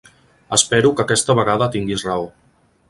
Espero 0.57 0.91
que 0.99 1.05
aquesta 1.07 1.37
vegada 1.41 1.69
tinguis 1.77 2.09
raó. 2.11 2.29